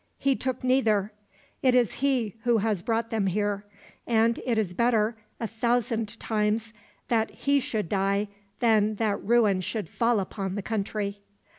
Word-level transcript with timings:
He 0.17 0.35
took 0.35 0.63
neither. 0.63 1.11
It 1.61 1.75
is 1.75 1.91
he 2.01 2.33
who 2.43 2.57
has 2.57 2.81
brought 2.81 3.11
them 3.11 3.27
here; 3.27 3.65
and 4.07 4.39
it 4.47 4.57
is 4.57 4.73
better, 4.73 5.15
a 5.39 5.45
thousand 5.45 6.19
times, 6.19 6.73
that 7.09 7.29
he 7.29 7.59
should 7.59 7.87
die 7.87 8.29
than 8.61 8.95
that 8.95 9.23
ruin 9.23 9.61
should 9.61 9.87
fall 9.87 10.19
upon 10.19 10.55
the 10.55 10.63
country. 10.63 11.21